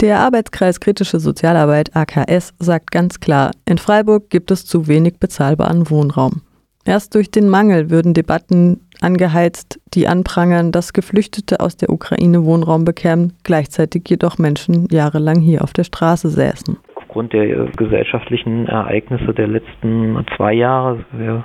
Der 0.00 0.20
Arbeitskreis 0.20 0.80
Kritische 0.80 1.20
Sozialarbeit 1.20 1.96
AKS 1.96 2.52
sagt 2.58 2.90
ganz 2.90 3.18
klar, 3.18 3.52
in 3.64 3.78
Freiburg 3.78 4.28
gibt 4.28 4.50
es 4.50 4.66
zu 4.66 4.88
wenig 4.88 5.18
bezahlbaren 5.18 5.88
Wohnraum. 5.88 6.42
Erst 6.84 7.14
durch 7.14 7.30
den 7.30 7.48
Mangel 7.48 7.88
würden 7.88 8.12
Debatten 8.12 8.80
angeheizt, 9.00 9.80
die 9.94 10.06
anprangern, 10.06 10.70
dass 10.70 10.92
Geflüchtete 10.92 11.60
aus 11.60 11.76
der 11.76 11.90
Ukraine 11.90 12.44
Wohnraum 12.44 12.84
bekämen, 12.84 13.32
gleichzeitig 13.42 14.02
jedoch 14.08 14.36
Menschen 14.36 14.86
jahrelang 14.90 15.40
hier 15.40 15.64
auf 15.64 15.72
der 15.72 15.84
Straße 15.84 16.28
säßen 16.28 16.76
aufgrund 17.16 17.32
der 17.32 17.44
äh, 17.44 17.66
gesellschaftlichen 17.78 18.68
Ereignisse 18.68 19.32
der 19.32 19.46
letzten 19.46 20.22
zwei 20.36 20.52
Jahre, 20.52 20.98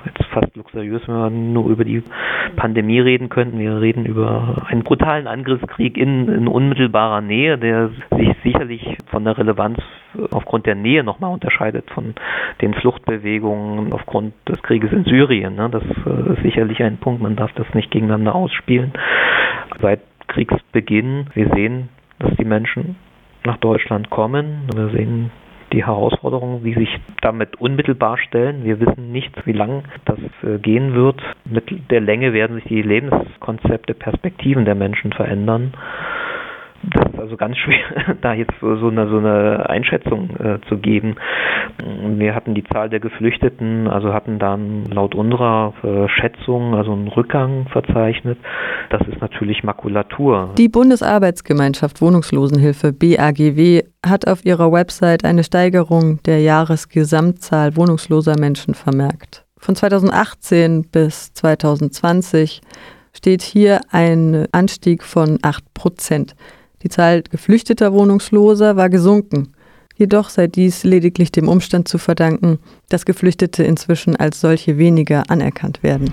jetzt 0.05 0.25
fast 0.33 0.53
luxuriös, 0.57 1.01
wenn 1.07 1.15
wir 1.15 1.29
nur 1.29 1.69
über 1.69 1.85
die 1.85 2.03
Pandemie 2.57 2.99
reden 2.99 3.29
könnten. 3.29 3.57
Wir 3.57 3.79
reden 3.79 4.05
über 4.05 4.65
einen 4.67 4.83
brutalen 4.83 5.27
Angriffskrieg 5.27 5.95
in, 5.95 6.27
in 6.27 6.49
unmittelbarer 6.49 7.21
Nähe, 7.21 7.57
der 7.57 7.91
sich 8.17 8.35
sicherlich 8.43 8.97
von 9.05 9.23
der 9.23 9.37
Relevanz 9.37 9.79
aufgrund 10.31 10.65
der 10.65 10.75
Nähe 10.75 11.05
nochmal 11.05 11.31
unterscheidet 11.31 11.89
von 11.91 12.15
den 12.59 12.73
Fluchtbewegungen 12.73 13.93
aufgrund 13.93 14.33
des 14.49 14.61
Krieges 14.63 14.91
in 14.91 15.05
Syrien. 15.05 15.55
Ne? 15.55 15.69
Das 15.69 15.83
äh, 15.83 16.33
ist 16.33 16.43
sicherlich 16.43 16.83
ein 16.83 16.97
Punkt, 16.97 17.21
man 17.21 17.37
darf 17.37 17.53
das 17.53 17.73
nicht 17.73 17.91
gegeneinander 17.91 18.35
ausspielen. 18.35 18.91
Seit 19.81 20.01
Kriegsbeginn, 20.27 21.27
wir 21.33 21.49
sehen, 21.55 21.87
dass 22.19 22.35
die 22.35 22.43
Menschen 22.45 22.97
nach 23.45 23.57
Deutschland 23.57 24.09
kommen. 24.09 24.67
Wir 24.75 24.89
sehen 24.89 25.31
die 25.73 25.85
Herausforderungen, 25.85 26.63
die 26.63 26.73
sich 26.73 26.89
damit 27.21 27.59
unmittelbar 27.59 28.17
stellen. 28.17 28.63
Wir 28.63 28.79
wissen 28.79 29.11
nicht, 29.11 29.45
wie 29.45 29.53
lang 29.53 29.83
das 30.05 30.19
äh, 30.43 30.57
gehen 30.59 30.93
wird. 30.93 31.21
Mit 31.45 31.69
der 31.89 32.01
Länge 32.01 32.33
werden 32.33 32.57
sich 32.57 32.65
die 32.65 32.81
Lebenskonzepte, 32.81 33.93
Perspektiven 33.93 34.65
der 34.65 34.75
Menschen 34.75 35.13
verändern. 35.13 35.73
Das 36.83 37.13
ist 37.13 37.19
also 37.19 37.37
ganz 37.37 37.57
schwer, 37.59 38.15
da 38.21 38.33
jetzt 38.33 38.53
so 38.59 38.87
eine, 38.87 39.07
so 39.07 39.17
eine 39.17 39.69
Einschätzung 39.69 40.29
äh, 40.37 40.59
zu 40.67 40.77
geben. 40.77 41.15
Wir 42.17 42.35
hatten 42.35 42.53
die 42.53 42.63
Zahl 42.63 42.89
der 42.89 42.99
Geflüchteten, 42.99 43.87
also 43.87 44.13
hatten 44.13 44.39
dann 44.39 44.85
laut 44.85 45.15
unserer 45.15 45.73
äh, 45.83 46.07
Schätzung 46.09 46.75
also 46.75 46.91
einen 46.91 47.07
Rückgang 47.07 47.67
verzeichnet. 47.69 48.37
Das 48.89 49.01
ist 49.07 49.21
natürlich 49.21 49.63
Makulatur. 49.63 50.51
Die 50.57 50.69
Bundesarbeitsgemeinschaft 50.69 52.01
Wohnungslosenhilfe 52.01 52.93
BAGW 52.93 53.83
hat 54.05 54.27
auf 54.27 54.45
ihrer 54.45 54.71
Website 54.71 55.23
eine 55.25 55.43
Steigerung 55.43 56.21
der 56.23 56.41
Jahresgesamtzahl 56.41 57.75
wohnungsloser 57.75 58.39
Menschen 58.39 58.73
vermerkt. 58.73 59.45
Von 59.57 59.75
2018 59.75 60.85
bis 60.85 61.33
2020 61.33 62.61
steht 63.13 63.43
hier 63.43 63.81
ein 63.91 64.47
Anstieg 64.51 65.03
von 65.03 65.37
8 65.41 65.73
Prozent. 65.73 66.35
Die 66.81 66.89
Zahl 66.89 67.21
geflüchteter 67.21 67.93
Wohnungsloser 67.93 68.75
war 68.75 68.89
gesunken. 68.89 69.53
Jedoch 69.95 70.29
sei 70.29 70.47
dies 70.47 70.83
lediglich 70.83 71.31
dem 71.31 71.47
Umstand 71.47 71.87
zu 71.87 71.99
verdanken, 71.99 72.57
dass 72.89 73.05
Geflüchtete 73.05 73.63
inzwischen 73.63 74.15
als 74.15 74.41
solche 74.41 74.79
weniger 74.79 75.29
anerkannt 75.29 75.83
werden. 75.83 76.11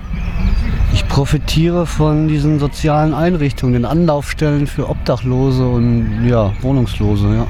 Ich 0.93 1.09
profitiere 1.09 1.87
von 1.87 2.29
diesen 2.29 2.59
sozialen 2.59 3.15
Einrichtungen, 3.15 3.73
den 3.73 3.85
Anlaufstellen 3.87 4.67
für 4.67 4.91
Obdachlose 4.91 5.67
und 5.67 6.27
ja, 6.27 6.53
Wohnungslose. 6.61 7.29
Ja. 7.29 7.47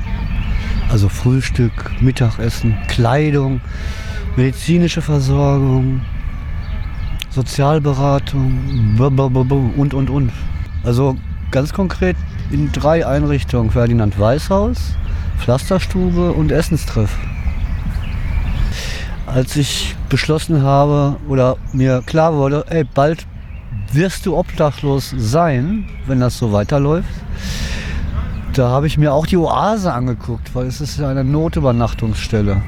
Also 0.90 1.08
Frühstück, 1.08 1.72
Mittagessen, 2.00 2.76
Kleidung, 2.88 3.60
medizinische 4.36 5.02
Versorgung, 5.02 6.00
Sozialberatung 7.30 8.96
und, 9.76 9.94
und, 9.94 10.10
und. 10.10 10.32
Also 10.84 11.16
ganz 11.50 11.72
konkret 11.72 12.16
in 12.50 12.72
drei 12.72 13.06
Einrichtungen. 13.06 13.70
Ferdinand 13.70 14.18
Weißhaus, 14.18 14.96
Pflasterstube 15.38 16.32
und 16.32 16.50
Essenstreff. 16.50 17.14
Als 19.26 19.56
ich 19.56 19.94
beschlossen 20.08 20.62
habe 20.62 21.16
oder 21.28 21.58
mir 21.72 22.02
klar 22.06 22.34
wurde, 22.34 22.64
ey, 22.70 22.84
bald 22.84 23.26
wirst 23.92 24.24
du 24.24 24.36
obdachlos 24.36 25.14
sein, 25.16 25.84
wenn 26.06 26.20
das 26.20 26.38
so 26.38 26.52
weiterläuft, 26.52 27.08
da 28.58 28.70
habe 28.70 28.88
ich 28.88 28.98
mir 28.98 29.12
auch 29.12 29.24
die 29.24 29.36
Oase 29.36 29.92
angeguckt, 29.92 30.52
weil 30.52 30.66
es 30.66 30.80
ist 30.80 30.98
ja 30.98 31.08
eine 31.08 31.22
Notübernachtungsstelle. 31.22 32.60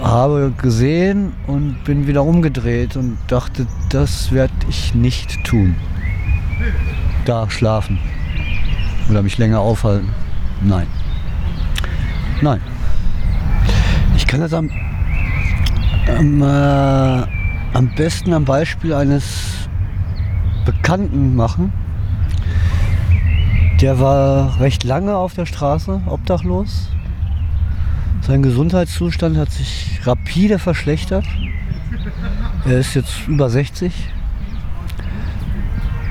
Habe 0.00 0.52
gesehen 0.56 1.32
und 1.48 1.82
bin 1.82 2.06
wieder 2.06 2.22
umgedreht 2.22 2.96
und 2.96 3.18
dachte, 3.26 3.66
das 3.88 4.30
werde 4.30 4.54
ich 4.68 4.94
nicht 4.94 5.42
tun. 5.42 5.74
Da 7.24 7.50
schlafen. 7.50 7.98
Oder 9.10 9.22
mich 9.22 9.36
länger 9.36 9.58
aufhalten. 9.58 10.10
Nein. 10.62 10.86
Nein. 12.40 12.60
Ich 14.16 14.28
kann 14.28 14.40
das 14.40 14.52
am, 14.52 14.70
am, 16.16 16.40
äh, 16.40 17.26
am 17.76 17.92
besten 17.96 18.32
am 18.32 18.44
Beispiel 18.44 18.94
eines 18.94 19.68
Bekannten 20.64 21.34
machen. 21.34 21.72
Der 23.80 24.00
war 24.00 24.58
recht 24.58 24.84
lange 24.84 25.16
auf 25.16 25.34
der 25.34 25.44
Straße, 25.44 26.00
obdachlos. 26.06 26.88
Sein 28.22 28.42
Gesundheitszustand 28.42 29.36
hat 29.36 29.52
sich 29.52 30.00
rapide 30.04 30.58
verschlechtert. 30.58 31.26
Er 32.64 32.78
ist 32.78 32.94
jetzt 32.94 33.28
über 33.28 33.50
60 33.50 33.92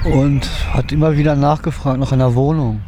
und 0.03 0.47
hat 0.73 0.91
immer 0.91 1.17
wieder 1.17 1.35
nachgefragt 1.35 1.99
nach 1.99 2.11
einer 2.11 2.35
Wohnung. 2.35 2.81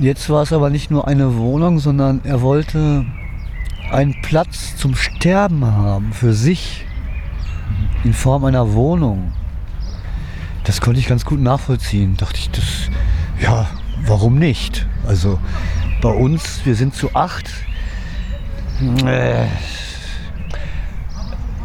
Jetzt 0.00 0.28
war 0.28 0.42
es 0.42 0.52
aber 0.52 0.68
nicht 0.68 0.90
nur 0.90 1.06
eine 1.06 1.36
Wohnung, 1.36 1.78
sondern 1.78 2.20
er 2.24 2.42
wollte 2.42 3.06
einen 3.92 4.20
Platz 4.22 4.76
zum 4.76 4.96
Sterben 4.96 5.64
haben 5.64 6.12
für 6.12 6.32
sich 6.32 6.84
in 8.02 8.12
Form 8.12 8.44
einer 8.44 8.72
Wohnung. 8.72 9.32
Das 10.64 10.80
konnte 10.80 10.98
ich 10.98 11.06
ganz 11.06 11.24
gut 11.24 11.40
nachvollziehen. 11.40 12.16
Dachte 12.16 12.38
ich, 12.38 12.50
das, 12.50 12.90
ja, 13.40 13.66
warum 14.04 14.38
nicht? 14.38 14.86
Also 15.06 15.38
bei 16.02 16.10
uns, 16.10 16.60
wir 16.64 16.74
sind 16.74 16.94
zu 16.94 17.14
acht. 17.14 17.50
Äh, 19.04 19.46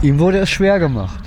ihm 0.01 0.19
wurde 0.19 0.39
es 0.39 0.49
schwer 0.49 0.79
gemacht. 0.79 1.23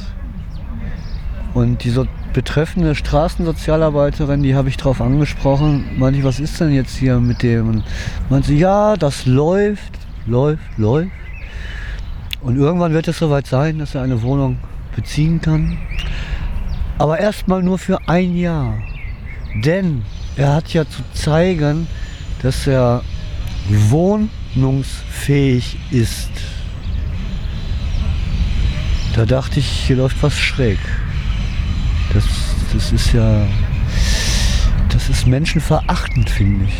Und 1.52 1.84
die 1.84 1.90
so 1.90 2.06
betreffende 2.32 2.94
Straßensozialarbeiterin, 2.94 4.42
die 4.42 4.56
habe 4.56 4.68
ich 4.68 4.76
darauf 4.76 5.00
angesprochen. 5.00 5.98
Meinte 5.98 6.18
ich, 6.18 6.24
was 6.24 6.40
ist 6.40 6.60
denn 6.60 6.72
jetzt 6.72 6.96
hier 6.96 7.20
mit 7.20 7.42
dem? 7.42 7.68
Und 7.68 7.84
meinte 8.28 8.48
sie, 8.48 8.58
ja, 8.58 8.96
das 8.96 9.24
läuft, 9.26 9.92
läuft, 10.26 10.62
läuft. 10.76 11.10
Und 12.42 12.56
irgendwann 12.56 12.92
wird 12.92 13.08
es 13.08 13.18
soweit 13.18 13.46
sein, 13.46 13.78
dass 13.78 13.94
er 13.94 14.02
eine 14.02 14.20
Wohnung 14.22 14.58
beziehen 14.94 15.40
kann. 15.40 15.78
Aber 16.98 17.18
erstmal 17.18 17.62
nur 17.62 17.78
für 17.78 17.98
ein 18.08 18.36
Jahr. 18.36 18.74
Denn 19.64 20.02
er 20.36 20.54
hat 20.54 20.72
ja 20.72 20.88
zu 20.88 21.02
zeigen, 21.12 21.86
dass 22.42 22.66
er 22.66 23.02
wohnungsfähig 23.68 25.78
ist. 25.90 26.30
Da 29.14 29.24
dachte 29.24 29.60
ich, 29.60 29.66
hier 29.66 29.96
läuft 29.96 30.22
was 30.22 30.36
schräg. 30.36 30.78
Das, 32.12 32.24
das 32.72 32.92
ist 32.92 33.12
ja, 33.12 33.46
das 34.90 35.08
ist 35.08 35.26
menschenverachtend, 35.26 36.28
finde 36.28 36.66
ich. 36.66 36.74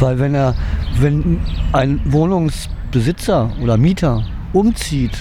Weil 0.00 0.18
wenn 0.18 0.34
er, 0.34 0.56
wenn 0.98 1.40
ein 1.72 2.00
Wohnungsbesitzer 2.04 3.52
oder 3.60 3.76
Mieter 3.76 4.24
umzieht, 4.52 5.16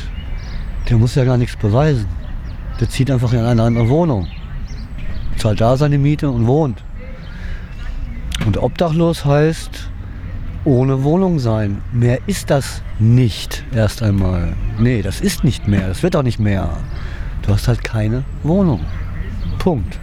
der 0.89 0.97
muss 0.97 1.15
ja 1.15 1.25
gar 1.25 1.37
nichts 1.37 1.57
beweisen. 1.57 2.07
Der 2.79 2.89
zieht 2.89 3.11
einfach 3.11 3.33
in 3.33 3.39
eine 3.39 3.63
andere 3.63 3.89
Wohnung, 3.89 4.27
zahlt 5.37 5.61
da 5.61 5.77
seine 5.77 5.97
Miete 5.97 6.29
und 6.29 6.47
wohnt. 6.47 6.83
Und 8.45 8.57
obdachlos 8.57 9.25
heißt 9.25 9.89
ohne 10.65 11.03
Wohnung 11.03 11.39
sein. 11.39 11.81
Mehr 11.93 12.19
ist 12.27 12.49
das 12.49 12.81
nicht 12.99 13.63
erst 13.73 14.01
einmal. 14.01 14.55
Nee, 14.79 15.01
das 15.01 15.21
ist 15.21 15.43
nicht 15.43 15.67
mehr. 15.67 15.87
Das 15.87 16.03
wird 16.03 16.15
auch 16.15 16.23
nicht 16.23 16.39
mehr. 16.39 16.69
Du 17.43 17.53
hast 17.53 17.67
halt 17.67 17.83
keine 17.83 18.23
Wohnung. 18.43 18.81
Punkt. 19.59 19.99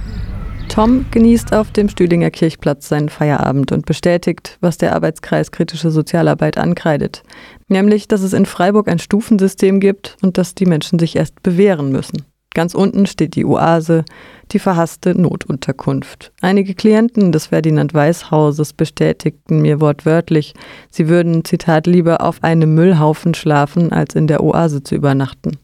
Tom 0.69 1.05
genießt 1.11 1.53
auf 1.53 1.71
dem 1.71 1.89
Stühlinger 1.89 2.31
Kirchplatz 2.31 2.89
seinen 2.89 3.11
Feierabend 3.11 3.73
und 3.73 3.85
bestätigt, 3.85 4.57
was 4.61 4.79
der 4.79 4.95
Arbeitskreis 4.95 5.51
kritische 5.51 5.91
Sozialarbeit 5.91 6.57
ankreidet, 6.57 7.23
nämlich, 7.69 8.09
dass 8.09 8.23
es 8.23 8.33
in 8.33 8.47
Freiburg 8.47 8.89
ein 8.89 8.99
Stufensystem 8.99 9.81
gibt 9.81 10.17
und 10.23 10.39
dass 10.39 10.55
die 10.55 10.65
Menschen 10.65 10.99
sich 10.99 11.17
erst 11.17 11.43
bewähren 11.43 11.93
müssen. 11.93 12.25
Ganz 12.55 12.75
unten 12.75 13.07
steht 13.07 13.35
die 13.35 13.45
Oase, 13.45 14.05
die 14.51 14.59
verhasste 14.59 15.19
Notunterkunft. 15.19 16.33
Einige 16.43 16.75
Klienten 16.75 17.33
des 17.33 17.47
Ferdinand 17.47 17.95
Weiß 17.95 18.31
Hauses 18.31 18.75
bestätigten 18.75 19.63
mir 19.63 19.81
wortwörtlich, 19.81 20.55
sie 20.91 21.09
würden, 21.09 21.45
Zitat, 21.45 21.87
lieber 21.87 22.21
auf 22.21 22.43
einem 22.43 22.75
Müllhaufen 22.75 23.35
schlafen, 23.35 23.93
als 23.93 24.15
in 24.15 24.27
der 24.27 24.43
Oase 24.43 24.83
zu 24.83 24.95
übernachten. 24.95 25.59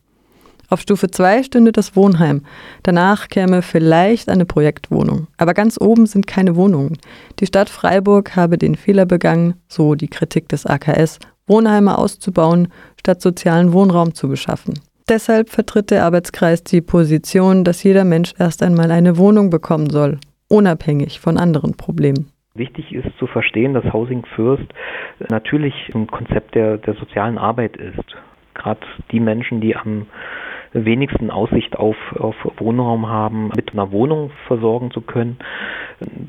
Auf 0.71 0.83
Stufe 0.83 1.11
2 1.11 1.45
stünde 1.45 1.73
das 1.73 1.97
Wohnheim. 1.97 2.43
Danach 2.83 3.29
käme 3.29 3.63
vielleicht 3.63 4.29
eine 4.29 4.45
Projektwohnung. 4.45 5.27
Aber 5.39 5.55
ganz 5.55 5.81
oben 5.81 6.05
sind 6.05 6.27
keine 6.27 6.57
Wohnungen. 6.57 6.99
Die 7.41 7.47
Stadt 7.47 7.71
Freiburg 7.71 8.37
habe 8.37 8.59
den 8.59 8.75
Fehler 8.75 9.07
begangen, 9.07 9.55
so 9.67 9.95
die 9.95 10.09
Kritik 10.09 10.49
des 10.51 10.67
AKS, 10.67 11.21
Wohnheime 11.47 11.97
auszubauen, 11.97 12.69
statt 13.01 13.23
sozialen 13.23 13.73
Wohnraum 13.73 14.15
zu 14.15 14.29
beschaffen. 14.29 14.75
Deshalb 15.09 15.49
vertritt 15.49 15.91
der 15.91 16.05
Arbeitskreis 16.05 16.63
die 16.65 16.83
Position, 16.83 17.65
dass 17.65 17.83
jeder 17.83 18.05
Mensch 18.05 18.35
erst 18.39 18.63
einmal 18.63 18.91
eine 18.91 19.17
Wohnung 19.17 19.49
bekommen 19.49 19.89
soll, 19.89 20.19
unabhängig 20.49 21.19
von 21.19 21.39
anderen 21.39 21.79
Problemen. 21.79 22.31
Wichtig 22.55 22.93
ist 22.93 23.09
zu 23.19 23.27
verstehen, 23.27 23.73
dass 23.73 23.91
Housing 23.93 24.27
First 24.37 24.67
natürlich 25.31 25.73
ein 25.95 26.09
Konzept 26.09 26.55
der, 26.55 26.77
der 26.77 26.95
sozialen 26.95 27.39
Arbeit 27.39 27.79
ist. 27.79 28.17
Gerade 28.53 28.81
die 29.11 29.21
Menschen, 29.21 29.63
die 29.63 29.77
am 29.77 30.07
wenigsten 30.73 31.31
Aussicht 31.31 31.77
auf, 31.77 31.97
auf 32.19 32.35
Wohnraum 32.59 33.09
haben, 33.09 33.51
mit 33.57 33.73
einer 33.73 33.91
Wohnung 33.91 34.31
versorgen 34.47 34.91
zu 34.91 35.01
können, 35.01 35.39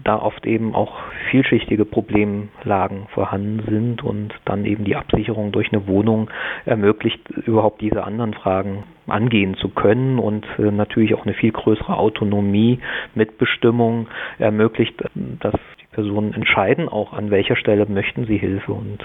da 0.03 0.17
oft 0.21 0.45
eben 0.45 0.73
auch 0.73 0.97
vielschichtige 1.29 1.85
Problemlagen 1.85 3.07
vorhanden 3.13 3.63
sind 3.69 4.03
und 4.03 4.33
dann 4.45 4.65
eben 4.65 4.83
die 4.83 4.95
Absicherung 4.95 5.51
durch 5.51 5.71
eine 5.71 5.87
Wohnung 5.87 6.29
ermöglicht, 6.65 7.29
überhaupt 7.29 7.81
diese 7.81 8.03
anderen 8.03 8.33
Fragen 8.33 8.83
angehen 9.07 9.55
zu 9.55 9.69
können 9.69 10.19
und 10.19 10.45
äh, 10.57 10.71
natürlich 10.71 11.13
auch 11.13 11.25
eine 11.25 11.33
viel 11.33 11.51
größere 11.51 11.97
Autonomie, 11.97 12.79
Mitbestimmung 13.15 14.07
ermöglicht, 14.37 15.03
dass 15.39 15.55
die 15.81 15.87
Personen 15.91 16.33
entscheiden 16.33 16.89
auch, 16.89 17.13
an 17.13 17.31
welcher 17.31 17.55
Stelle 17.55 17.85
möchten 17.87 18.25
sie 18.25 18.37
Hilfe 18.37 18.73
und 18.73 18.99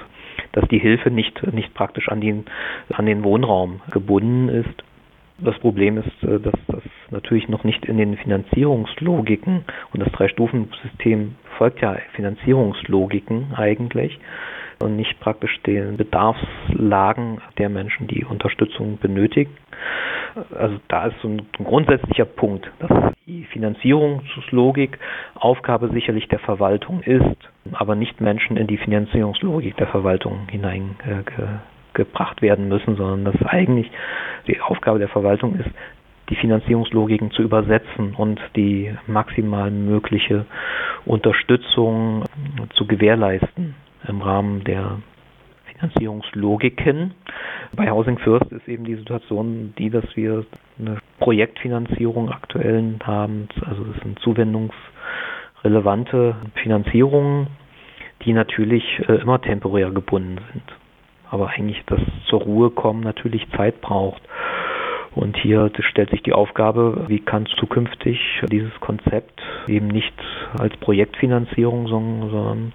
dass 0.53 0.69
die 0.69 0.79
Hilfe 0.79 1.11
nicht, 1.11 1.43
nicht 1.53 1.75
praktisch 1.75 2.09
an 2.09 2.21
den, 2.21 2.45
an 2.91 3.07
den 3.07 3.25
Wohnraum 3.25 3.81
gebunden 3.91 4.49
ist. 4.49 4.85
Das 5.39 5.59
Problem 5.59 5.99
ist, 5.99 6.23
äh, 6.23 6.39
dass 6.39 6.55
das 6.69 6.83
natürlich 7.11 7.49
noch 7.49 7.65
nicht 7.65 7.85
in 7.87 7.99
den 7.99 8.17
Finanzierungslogiken 8.17 9.65
und 9.93 10.01
das 10.01 10.13
Drei-Stufen-System 10.13 11.35
folgt 11.59 11.81
ja 11.81 11.97
Finanzierungslogiken 12.15 13.55
eigentlich 13.55 14.19
und 14.81 14.97
nicht 14.97 15.19
praktisch 15.21 15.61
den 15.63 15.97
Bedarfslagen 15.97 17.41
der 17.59 17.69
Menschen, 17.69 18.07
die 18.07 18.25
Unterstützung 18.25 18.99
benötigen. 18.99 19.57
Also 20.53 20.79
da 20.89 21.07
ist 21.07 21.21
so 21.23 21.29
ein 21.29 21.43
grundsätzlicher 21.63 22.25
Punkt, 22.25 22.71
dass 22.81 22.91
die 23.27 23.45
Finanzierungslogik 23.45 24.99
Aufgabe 25.35 25.91
sicherlich 25.91 26.27
der 26.29 26.41
Verwaltung 26.41 27.03
ist, 27.03 27.37
aber 27.73 27.95
nicht 27.95 28.21
Menschen 28.21 28.57
in 28.57 28.67
die 28.67 28.79
Finanzierungslogik 28.79 29.77
der 29.77 29.87
Verwaltung 29.87 30.49
hineingebracht 30.51 31.63
werden 32.41 32.69
müssen, 32.69 32.97
sondern 32.97 33.25
dass 33.25 33.43
eigentlich 33.47 33.91
die 34.47 34.61
Aufgabe 34.61 34.99
der 34.99 35.09
Verwaltung 35.09 35.57
ist, 35.57 35.71
die 36.31 36.37
Finanzierungslogiken 36.37 37.31
zu 37.33 37.43
übersetzen 37.43 38.15
und 38.17 38.41
die 38.57 38.95
maximal 39.07 39.71
mögliche 39.71 40.47
Unterstützung 41.05 42.25
zu 42.75 42.87
gewährleisten 42.87 43.75
im 44.09 44.23
Rahmen 44.23 44.65
der 44.65 44.99
Finanzierungslogiken. 45.75 47.13
Bei 47.77 47.91
Housing 47.91 48.19
First 48.19 48.51
ist 48.53 48.69
eben 48.69 48.85
die 48.85 48.95
Situation 48.95 49.75
die, 49.79 49.91
dass 49.91 50.05
wir 50.17 50.47
eine 50.79 50.99
Projektfinanzierung 51.19 52.31
aktuell 52.31 52.95
haben. 53.05 53.49
Also 53.67 53.83
das 53.85 53.97
sind 54.03 54.19
zuwendungsrelevante 54.21 56.37
Finanzierungen, 56.63 57.49
die 58.25 58.33
natürlich 58.33 58.85
äh, 59.09 59.17
immer 59.17 59.41
temporär 59.41 59.91
gebunden 59.91 60.39
sind. 60.53 60.63
Aber 61.35 61.49
eigentlich 61.49 61.83
das 61.87 61.99
zur 62.29 62.43
Ruhe 62.43 62.71
kommen 62.71 63.01
natürlich 63.01 63.45
Zeit 63.57 63.81
braucht. 63.81 64.23
Und 65.17 65.37
hier 65.37 65.69
stellt 65.81 66.11
sich 66.11 66.23
die 66.23 66.33
Aufgabe, 66.33 67.07
wie 67.09 67.19
kann 67.19 67.47
zukünftig 67.59 68.21
dieses 68.53 68.73
Konzept 68.79 69.43
eben 69.67 69.89
nicht 69.89 70.15
als 70.57 70.77
Projektfinanzierung, 70.77 71.89
sondern 71.89 72.73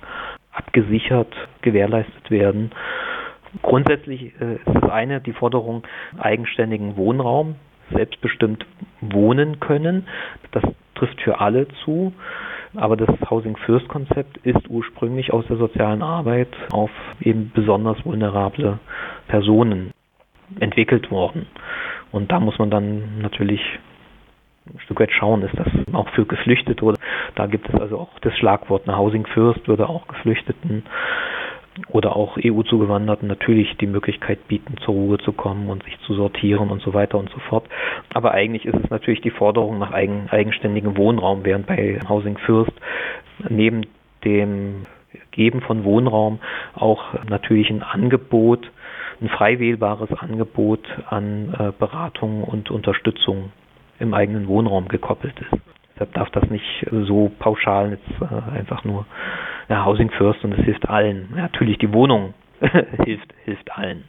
abgesichert 0.52 1.34
gewährleistet 1.62 2.30
werden. 2.30 2.72
Grundsätzlich 3.62 4.34
äh, 4.42 4.56
ist 4.56 4.68
das 4.68 4.90
eine 4.90 5.22
die 5.22 5.32
Forderung 5.32 5.84
eigenständigen 6.18 6.98
Wohnraum, 6.98 7.56
selbstbestimmt 7.94 8.66
wohnen 9.00 9.62
können. 9.62 10.06
Das 10.52 10.64
trifft 10.96 11.22
für 11.22 11.40
alle 11.40 11.70
zu. 11.86 12.12
Aber 12.75 12.95
das 12.95 13.10
Housing 13.30 13.57
First 13.57 13.88
Konzept 13.88 14.38
ist 14.45 14.69
ursprünglich 14.69 15.33
aus 15.33 15.45
der 15.48 15.57
sozialen 15.57 16.04
Arbeit 16.04 16.50
auf 16.69 16.92
eben 17.19 17.51
besonders 17.54 18.04
vulnerable 18.06 18.80
Personen 19.27 19.92
entwickelt 20.60 21.12
worden. 21.12 21.48
Und 22.12 22.31
da 22.31 22.39
muss 22.39 22.57
man 22.60 22.69
dann 22.69 23.21
natürlich 23.21 23.62
ein 24.68 24.80
Stück 24.81 25.00
weit 25.00 25.12
schauen, 25.12 25.42
ist 25.42 25.57
das 25.57 25.68
auch 25.94 26.10
für 26.10 26.25
Geflüchtete 26.25 26.83
oder 26.83 26.98
da 27.36 27.48
gibt 27.48 27.69
es 27.69 27.80
also 27.80 27.98
auch 27.98 28.19
das 28.19 28.38
Schlagwort 28.38 28.88
eine 28.88 28.98
Housing 28.98 29.25
First 29.27 29.68
würde 29.68 29.89
auch 29.89 30.07
Geflüchteten 30.07 30.83
oder 31.88 32.16
auch 32.16 32.38
EU-Zugewanderten 32.44 33.28
natürlich 33.28 33.78
die 33.78 33.88
Möglichkeit 33.88 34.48
bieten, 34.48 34.76
zur 34.84 34.94
Ruhe 34.94 35.18
zu 35.20 35.31
kommen 35.34 35.70
und 35.70 35.84
sich 35.84 35.98
zu 36.02 36.14
sortieren 36.14 36.70
und 36.70 36.81
so 36.81 36.94
weiter 36.94 37.18
und 37.18 37.30
so 37.30 37.40
fort. 37.40 37.66
Aber 38.14 38.31
eigentlich 38.31 38.66
ist 38.66 38.76
es 38.84 38.90
natürlich 38.90 39.22
die 39.22 39.31
Forderung 39.31 39.80
nach 39.80 39.92
eigen, 39.92 40.28
eigenständigem 40.30 40.98
Wohnraum, 40.98 41.44
während 41.44 41.68
bei 41.68 42.00
Housing 42.08 42.38
First 42.40 42.72
neben 43.50 43.86
dem 44.26 44.84
Geben 45.31 45.62
von 45.62 45.84
Wohnraum 45.84 46.40
auch 46.76 47.04
natürlich 47.30 47.70
ein 47.70 47.84
Angebot, 47.84 48.70
ein 49.22 49.30
frei 49.30 49.60
wählbares 49.60 50.10
Angebot 50.20 50.86
an 51.10 51.54
äh, 51.58 51.72
Beratung 51.78 52.44
und 52.44 52.72
Unterstützung 52.72 53.52
im 54.00 54.14
eigenen 54.14 54.48
Wohnraum 54.48 54.88
gekoppelt 54.88 55.34
ist. 55.40 55.62
Deshalb 55.96 56.14
darf 56.14 56.30
das 56.32 56.50
nicht 56.50 56.86
so 56.92 57.32
pauschal 57.40 57.92
jetzt 57.92 58.22
äh, 58.22 58.58
einfach 58.58 58.84
nur 58.86 59.06
Housing 59.69 60.10
First 60.12 60.44
und 60.44 60.54
es 60.54 60.66
hilft 60.66 60.89
allen. 60.89 61.30
Natürlich 61.36 61.77
die 61.77 61.94
Wohnung 61.94 62.33
hilft, 63.06 63.33
hilft 63.45 63.71
allen. 63.77 64.06